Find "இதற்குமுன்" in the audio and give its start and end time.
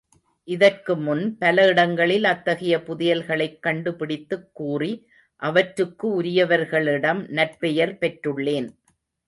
0.47-1.35